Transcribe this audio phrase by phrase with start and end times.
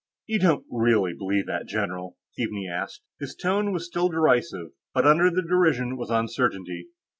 [0.25, 3.01] "You don't really believe that, general?" Keaveney asked.
[3.19, 6.87] His tone was still derisive, but under the derision was uncertainty.